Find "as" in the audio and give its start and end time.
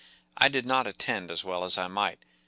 1.29-1.43, 1.63-1.77